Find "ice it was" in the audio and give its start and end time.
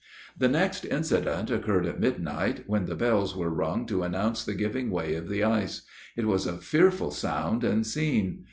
5.43-6.47